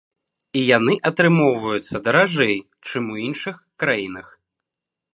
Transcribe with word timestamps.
І 0.61 0.63
яны 0.77 0.95
атрымоўваюцца 1.09 2.03
даражэй, 2.09 2.57
чым 2.89 3.03
у 3.17 3.23
іншых 3.29 3.55
краінах. 3.85 4.27